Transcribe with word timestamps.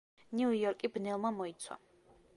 ნიუ-იორკი 0.39 0.91
ბნელმა 0.95 1.33
მოიცვა. 1.39 1.81